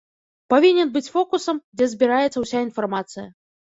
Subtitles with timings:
[0.53, 3.33] Павінен быць фокусам, дзе збіраецца ўся інфармацыя.